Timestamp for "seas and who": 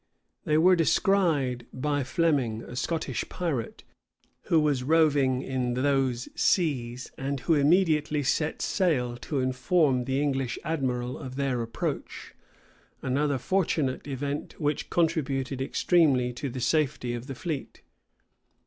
6.33-7.53